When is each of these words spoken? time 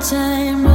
time 0.00 0.69